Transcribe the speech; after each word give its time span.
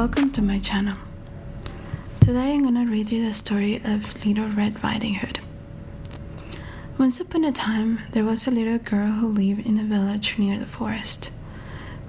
Welcome 0.00 0.32
to 0.32 0.40
my 0.40 0.58
channel. 0.58 0.96
Today 2.20 2.54
I'm 2.54 2.64
gonna 2.64 2.86
read 2.86 3.12
you 3.12 3.22
the 3.22 3.34
story 3.34 3.82
of 3.84 4.24
Little 4.24 4.48
Red 4.48 4.82
Riding 4.82 5.16
Hood. 5.16 5.40
Once 6.96 7.20
upon 7.20 7.44
a 7.44 7.52
time, 7.52 8.00
there 8.12 8.24
was 8.24 8.46
a 8.46 8.50
little 8.50 8.78
girl 8.78 9.12
who 9.12 9.28
lived 9.28 9.66
in 9.66 9.78
a 9.78 9.84
village 9.84 10.38
near 10.38 10.58
the 10.58 10.64
forest. 10.64 11.26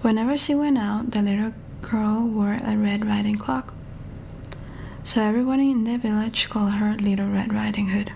Whenever 0.04 0.38
she 0.38 0.56
went 0.56 0.78
out, 0.78 1.12
the 1.12 1.22
little 1.22 1.54
girl 1.82 2.26
wore 2.26 2.62
a 2.64 2.78
red 2.78 3.06
riding 3.06 3.36
cloak. 3.36 3.74
So 5.04 5.22
everyone 5.22 5.60
in 5.60 5.84
the 5.84 5.98
village 5.98 6.50
called 6.50 6.76
her 6.76 6.96
Little 6.96 7.28
Red 7.28 7.52
Riding 7.52 7.90
Hood. 7.90 8.14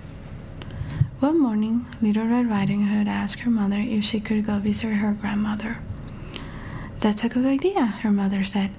One 1.20 1.38
morning, 1.42 1.86
Little 2.02 2.28
Red 2.28 2.48
Riding 2.48 2.88
Hood 2.88 3.10
asked 3.10 3.42
her 3.42 3.52
mother 3.52 3.84
if 3.86 4.06
she 4.06 4.22
could 4.22 4.46
go 4.46 4.58
visit 4.58 4.94
her 4.94 5.12
grandmother. 5.12 5.80
That's 7.02 7.26
a 7.26 7.30
good 7.30 7.46
idea, 7.46 7.88
her 7.88 8.12
mother 8.14 8.46
said. 8.46 8.72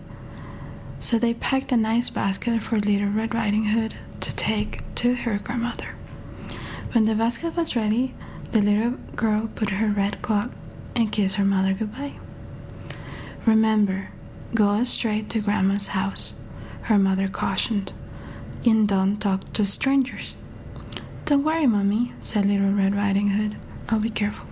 So 0.99 1.19
they 1.19 1.35
packed 1.35 1.73
a 1.73 1.77
nice 1.77 2.11
basket 2.11 2.63
for 2.63 2.79
Little 2.79 3.09
Red 3.09 3.35
Riding 3.35 3.67
Hood 3.67 3.95
to 4.21 4.35
take 4.35 4.83
to 4.97 5.15
her 5.15 5.39
grandmother. 5.39 5.95
When 6.93 7.05
the 7.05 7.15
basket 7.15 7.55
was 7.57 7.77
ready, 7.77 8.15
the 8.53 8.61
little 8.61 8.93
girl 9.15 9.51
put 9.55 9.71
her 9.71 9.89
red 9.89 10.23
cloak 10.23 10.51
and 10.95 11.13
kissed 11.13 11.37
her 11.37 11.45
mother 11.45 11.75
goodbye. 11.75 12.15
Remember, 13.45 14.09
go 14.55 14.83
straight 14.85 15.29
to 15.31 15.41
Grandma's 15.41 15.89
house, 15.89 16.41
her 16.83 16.99
mother 16.99 17.29
cautioned, 17.29 17.93
and 18.65 18.89
don't 18.89 19.19
talk 19.19 19.53
to 19.53 19.65
strangers. 19.65 20.37
Don't 21.27 21.45
worry, 21.45 21.67
Mommy, 21.67 22.13
said 22.21 22.47
Little 22.47 22.73
Red 22.73 22.95
Riding 22.95 23.29
Hood. 23.31 23.57
I'll 23.89 24.01
be 24.01 24.11
careful. 24.11 24.49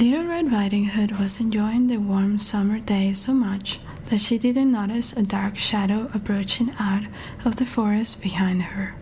Little 0.00 0.24
Red 0.24 0.50
Riding 0.50 0.86
Hood 0.86 1.18
was 1.18 1.38
enjoying 1.38 1.86
the 1.86 1.98
warm 1.98 2.38
summer 2.38 2.80
day 2.80 3.12
so 3.12 3.32
much 3.32 3.78
that 4.06 4.20
she 4.20 4.38
didn't 4.38 4.72
notice 4.72 5.12
a 5.12 5.22
dark 5.22 5.56
shadow 5.56 6.10
approaching 6.14 6.72
out 6.78 7.04
of 7.44 7.56
the 7.56 7.66
forest 7.66 8.22
behind 8.22 8.62
her. 8.62 8.94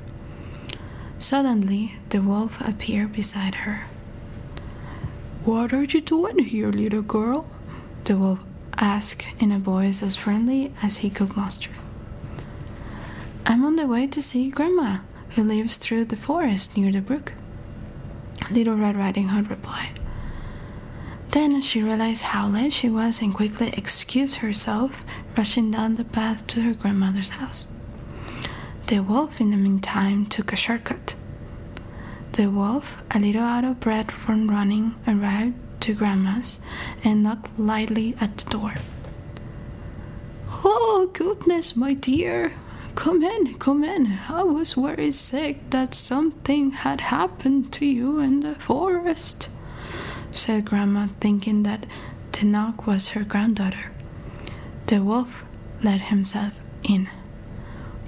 Suddenly, 1.19 1.97
the 2.11 2.21
wolf 2.21 2.61
appeared 2.61 3.13
beside 3.13 3.57
her. 3.67 3.87
What 5.45 5.73
are 5.73 5.85
you 5.85 6.01
doing 6.01 6.39
here, 6.41 6.71
little 6.71 7.03
girl? 7.03 7.49
The 8.05 8.17
wolf 8.17 8.41
asked 8.77 9.27
in 9.39 9.53
a 9.53 9.59
voice 9.59 10.03
as 10.03 10.17
friendly 10.17 10.73
as 10.83 10.99
he 10.99 11.11
could 11.11 11.37
muster. 11.37 11.71
I'm 13.45 13.65
on 13.65 13.77
the 13.77 13.87
way 13.87 14.07
to 14.07 14.23
see 14.23 14.51
Grandma, 14.51 14.99
who 15.31 15.45
lives 15.45 15.77
through 15.77 16.07
the 16.07 16.17
forest 16.17 16.77
near 16.77 16.93
the 16.93 17.01
brook. 17.01 17.33
Little 18.51 18.77
Red 18.77 18.97
Riding 18.97 19.29
Hood 19.29 19.51
replied. 19.51 19.99
Then 21.33 21.63
she 21.63 21.83
realized 21.83 22.23
how 22.23 22.49
late 22.49 22.75
she 22.75 22.91
was 22.91 23.23
and 23.23 23.33
quickly 23.33 23.71
excused 23.71 24.37
herself, 24.37 25.03
rushing 25.37 25.71
down 25.71 25.95
the 25.95 26.05
path 26.05 26.47
to 26.49 26.61
her 26.61 26.75
grandmother's 26.75 27.31
house. 27.31 27.67
The 28.89 29.01
wolf, 29.01 29.41
in 29.41 29.51
the 29.51 29.57
meantime, 29.57 30.27
took 30.27 30.53
a 30.53 30.57
shortcut. 30.57 31.15
The 32.33 32.51
wolf, 32.51 33.03
a 33.11 33.19
little 33.19 33.43
out 33.43 33.65
of 33.65 33.81
breath 33.81 34.11
from 34.11 34.51
running, 34.51 34.95
arrived 35.09 35.55
to 35.83 35.95
Grandma's 35.95 36.61
and 37.03 37.23
knocked 37.23 37.59
lightly 37.59 38.15
at 38.21 38.37
the 38.37 38.51
door. 38.51 38.75
Oh, 40.65 41.11
goodness, 41.15 41.75
my 41.75 41.95
dear! 41.95 42.53
Come 42.95 43.23
in, 43.23 43.55
come 43.55 43.83
in. 43.85 44.19
I 44.29 44.43
was 44.43 44.77
worried 44.77 45.15
sick 45.15 45.71
that 45.71 45.95
something 45.95 46.73
had 46.73 47.01
happened 47.01 47.73
to 47.73 47.87
you 47.87 48.19
in 48.19 48.41
the 48.41 48.55
forest, 48.57 49.49
said 50.37 50.65
Grandma, 50.65 51.09
thinking 51.21 51.63
that 51.63 51.87
the 52.33 52.75
was 52.87 53.11
her 53.11 53.23
granddaughter. 53.23 53.93
The 54.87 55.03
wolf 55.03 55.45
let 55.83 56.03
himself 56.03 56.59
in. 56.83 57.09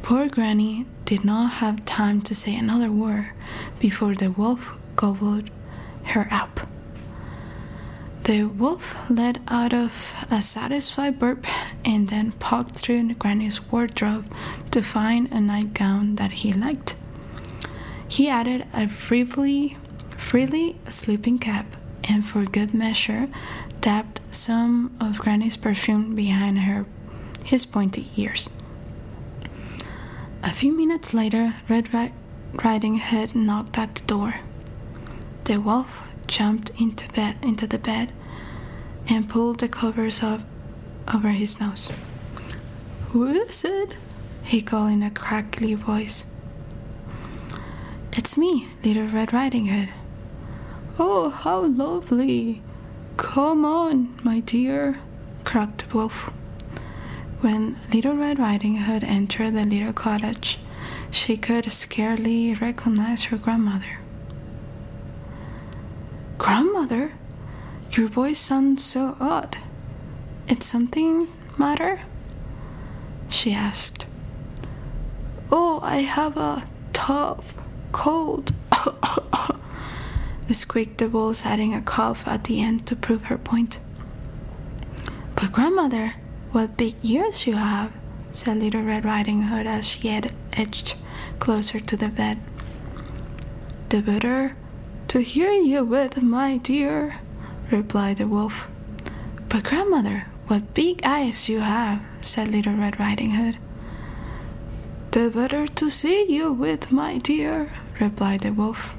Poor 0.03 0.29
Granny 0.29 0.87
did 1.05 1.25
not 1.25 1.55
have 1.55 1.85
time 1.85 2.21
to 2.23 2.35
say 2.35 2.57
another 2.57 2.91
word 2.91 3.31
before 3.79 4.15
the 4.15 4.31
wolf 4.31 4.79
gobbled 4.97 5.51
her 6.05 6.29
up. 6.31 6.69
The 8.25 8.45
wolf 8.45 9.09
let 9.09 9.39
out 9.49 9.73
of 9.73 10.17
a 10.31 10.43
satisfied 10.43 11.19
burp 11.19 11.47
and 11.85 12.09
then 12.09 12.33
poked 12.33 12.73
through 12.73 13.15
Granny's 13.15 13.71
wardrobe 13.71 14.27
to 14.73 14.83
find 14.83 15.31
a 15.31 15.41
nightgown 15.41 16.17
that 16.17 16.33
he 16.33 16.53
liked. 16.53 16.97
He 18.09 18.29
added 18.29 18.67
a 18.73 18.89
freely, 18.89 19.77
freely 20.17 20.77
sleeping 20.89 21.39
cap 21.39 21.67
and, 22.09 22.25
for 22.25 22.45
good 22.45 22.75
measure, 22.75 23.29
dabbed 23.81 24.21
some 24.31 24.97
of 25.01 25.19
Granny's 25.19 25.57
perfume 25.57 26.15
behind 26.15 26.61
her 26.61 26.87
his 27.45 27.67
pointy 27.67 28.07
ears. 28.17 28.49
A 30.43 30.51
few 30.53 30.77
minutes 30.77 31.15
later, 31.15 31.55
Red 31.69 31.89
Riding 32.53 32.99
Hood 32.99 33.35
knocked 33.35 33.79
at 33.79 33.95
the 33.95 34.07
door. 34.07 34.37
The 35.45 35.59
wolf 35.59 36.03
jumped 36.27 36.71
into 36.81 37.09
bed 37.13 37.37
into 37.43 37.67
the 37.67 37.79
bed 37.79 38.13
and 39.09 39.29
pulled 39.29 39.61
the 39.61 39.69
covers 39.69 40.23
up 40.23 40.41
over 41.13 41.31
his 41.31 41.61
nose. 41.61 41.91
Who 43.09 43.27
is 43.27 43.65
it? 43.65 43.95
he 44.43 44.61
called 44.63 44.93
in 44.93 45.03
a 45.03 45.11
crackly 45.11 45.75
voice. 45.75 46.31
It's 48.17 48.37
me, 48.37 48.69
Little 48.85 49.07
Red 49.07 49.33
Riding 49.33 49.67
Hood. 49.67 49.89
Oh, 50.97 51.29
how 51.29 51.65
lovely! 51.65 52.63
Come 53.17 53.65
on, 53.65 54.17
my 54.23 54.39
dear, 54.39 55.01
croaked 55.43 55.93
wolf. 55.93 56.33
When 57.41 57.77
Little 57.93 58.17
Red 58.17 58.39
Riding 58.39 58.77
Hood 58.77 59.03
entered 59.03 59.55
the 59.55 59.65
little 59.65 59.93
cottage, 59.93 60.59
she 61.11 61.37
could 61.37 61.71
scarcely 61.73 62.55
recognize 62.55 63.25
her 63.25 63.37
grandmother. 63.37 63.99
Grandmother? 66.39 67.15
Your 67.91 68.07
voice 68.07 68.39
sounds 68.39 68.85
so 68.85 69.17
odd. 69.19 69.59
Is 70.47 70.65
something 70.65 71.27
matter? 71.59 72.03
She 73.29 73.53
asked. 73.53 74.07
Oh, 75.51 75.81
I 75.83 76.03
have 76.03 76.37
a 76.37 76.69
tough 76.93 77.57
cold. 77.91 78.53
squeaked 80.53 80.99
the 80.99 81.09
wolf, 81.09 81.47
adding 81.47 81.73
a 81.73 81.81
cough 81.81 82.27
at 82.27 82.45
the 82.45 82.61
end 82.61 82.87
to 82.87 82.97
prove 82.97 83.25
her 83.25 83.39
point. 83.39 83.79
But, 85.35 85.53
grandmother, 85.53 86.15
what 86.53 86.77
big 86.77 86.95
ears 87.03 87.47
you 87.47 87.57
have, 87.57 87.93
said 88.31 88.59
Little 88.59 88.83
Red 88.83 89.05
Riding 89.05 89.43
Hood 89.45 89.67
as 89.67 89.89
she 89.89 90.09
edged 90.53 90.97
closer 91.39 91.81
to 91.81 91.97
the 91.97 92.09
bed. 92.09 92.39
The 93.89 94.03
better 94.03 94.57
to 95.09 95.21
hear 95.21 95.53
you 95.53 95.85
with, 95.85 96.21
my 96.21 96.57
dear, 96.59 97.21
replied 97.71 98.19
the 98.19 98.29
wolf. 98.29 98.69
But, 99.49 99.65
grandmother, 99.65 100.27
what 100.47 100.75
big 100.75 101.01
eyes 101.05 101.49
you 101.49 101.61
have, 101.61 102.03
said 102.21 102.49
Little 102.49 102.75
Red 102.75 102.99
Riding 103.01 103.31
Hood. 103.31 103.57
The 105.13 105.31
better 105.31 105.67
to 105.67 105.89
see 105.89 106.27
you 106.29 106.53
with, 106.53 106.91
my 106.91 107.19
dear, 107.19 107.73
replied 108.01 108.41
the 108.41 108.53
wolf. 108.53 108.97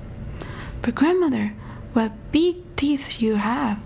But, 0.86 0.94
grandmother, 0.94 1.54
what 1.94 2.12
big 2.32 2.58
teeth 2.76 3.20
you 3.20 3.38
have, 3.38 3.80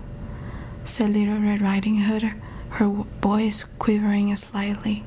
said 0.84 1.14
Little 1.14 1.38
Red 1.38 1.62
Riding 1.62 2.02
Hood, 2.02 2.34
her 2.72 2.88
voice 3.22 3.64
quivering 3.64 4.36
slightly. 4.36 5.02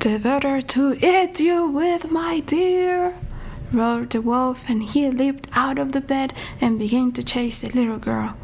The 0.00 0.18
better 0.18 0.60
to 0.60 0.94
eat 0.94 1.38
you 1.38 1.68
with, 1.68 2.10
my 2.10 2.40
dear, 2.40 3.14
roared 3.72 4.10
the 4.10 4.20
wolf, 4.20 4.68
and 4.68 4.82
he 4.82 5.08
leaped 5.08 5.48
out 5.52 5.78
of 5.78 5.92
the 5.92 6.00
bed 6.00 6.32
and 6.60 6.76
began 6.76 7.12
to 7.12 7.22
chase 7.22 7.60
the 7.60 7.68
little 7.68 8.00
girl. 8.00 8.36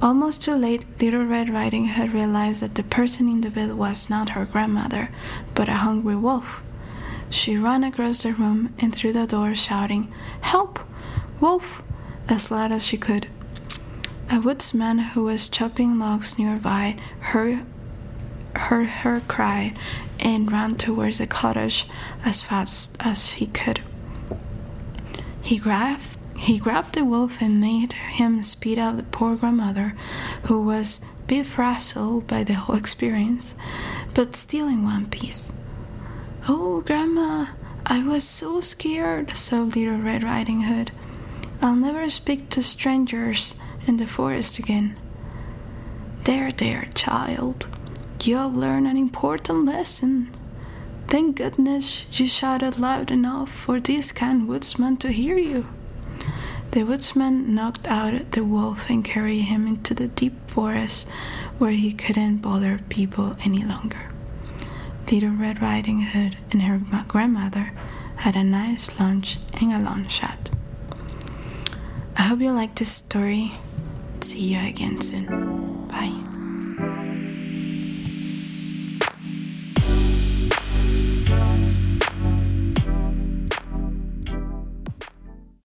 Almost 0.00 0.42
too 0.42 0.54
late, 0.54 0.86
Little 1.02 1.26
Red 1.26 1.50
Riding 1.50 1.88
Hood 1.88 2.14
realized 2.14 2.62
that 2.62 2.76
the 2.76 2.82
person 2.82 3.28
in 3.28 3.42
the 3.42 3.50
bed 3.50 3.74
was 3.74 4.08
not 4.08 4.30
her 4.30 4.46
grandmother, 4.46 5.10
but 5.54 5.68
a 5.68 5.84
hungry 5.84 6.16
wolf. 6.16 6.62
She 7.28 7.58
ran 7.58 7.84
across 7.84 8.22
the 8.22 8.32
room 8.32 8.72
and 8.78 8.94
through 8.94 9.12
the 9.12 9.26
door, 9.26 9.54
shouting, 9.54 10.10
Help! 10.40 10.78
Wolf! 11.40 11.82
as 12.28 12.50
loud 12.50 12.72
as 12.72 12.84
she 12.84 12.96
could. 12.96 13.28
A 14.30 14.40
woodsman 14.40 14.98
who 14.98 15.24
was 15.24 15.48
chopping 15.48 15.98
logs 15.98 16.38
nearby 16.38 16.96
heard, 17.20 17.64
heard 18.54 18.88
her 18.88 19.20
cry 19.28 19.74
and 20.18 20.50
ran 20.50 20.74
towards 20.74 21.18
the 21.18 21.26
cottage 21.26 21.86
as 22.24 22.42
fast 22.42 22.96
as 23.00 23.34
he 23.34 23.46
could. 23.46 23.80
He 25.42 25.58
grabbed, 25.58 26.16
he 26.36 26.58
grabbed 26.58 26.94
the 26.94 27.04
wolf 27.04 27.40
and 27.40 27.60
made 27.60 27.92
him 27.92 28.42
speed 28.42 28.78
out 28.78 28.96
the 28.96 29.04
poor 29.04 29.36
grandmother, 29.36 29.94
who 30.44 30.60
was 30.60 31.04
befuddled 31.26 32.26
by 32.26 32.42
the 32.44 32.54
whole 32.54 32.76
experience, 32.76 33.54
but 34.14 34.34
still 34.34 34.66
in 34.66 34.82
one 34.82 35.06
piece. 35.06 35.52
Oh, 36.48 36.80
Grandma, 36.80 37.46
I 37.84 38.02
was 38.06 38.24
so 38.24 38.60
scared, 38.60 39.36
sobbed 39.36 39.76
Little 39.76 39.98
Red 39.98 40.22
Riding 40.24 40.62
Hood. 40.62 40.90
I'll 41.62 41.76
never 41.76 42.08
speak 42.10 42.48
to 42.50 42.62
strangers 42.62 43.54
in 43.86 43.96
the 43.96 44.06
forest 44.06 44.58
again. 44.58 44.96
There, 46.22 46.50
there, 46.50 46.88
child, 46.94 47.66
You 48.24 48.36
have 48.38 48.56
learned 48.56 48.88
an 48.88 48.96
important 48.96 49.66
lesson. 49.66 50.30
Thank 51.06 51.36
goodness 51.36 52.04
you 52.18 52.26
shouted 52.26 52.78
loud 52.78 53.12
enough 53.12 53.48
for 53.50 53.78
this 53.78 54.10
kind 54.10 54.48
woodsman 54.48 54.96
to 54.98 55.12
hear 55.12 55.38
you. 55.38 55.68
The 56.72 56.82
woodsman 56.82 57.54
knocked 57.54 57.86
out 57.86 58.32
the 58.32 58.44
wolf 58.44 58.90
and 58.90 59.04
carried 59.04 59.42
him 59.42 59.66
into 59.68 59.94
the 59.94 60.08
deep 60.08 60.34
forest 60.50 61.08
where 61.58 61.70
he 61.70 61.92
couldn't 61.92 62.38
bother 62.38 62.80
people 62.88 63.36
any 63.44 63.64
longer. 63.64 64.10
Little 65.10 65.30
Red 65.30 65.62
Riding 65.62 66.00
Hood 66.02 66.36
and 66.50 66.62
her 66.62 66.80
grandmother 67.06 67.72
had 68.16 68.34
a 68.34 68.42
nice 68.42 68.98
lunch 68.98 69.38
and 69.54 69.72
a 69.72 69.78
long 69.78 70.06
chat. 70.08 70.48
I 72.26 72.30
hope 72.30 72.40
you 72.40 72.50
liked 72.50 72.80
this 72.80 72.90
story. 72.90 73.52
See 74.20 74.52
you 74.52 74.58
again 74.58 75.00
soon. 75.00 75.86
Bye. 75.86 76.25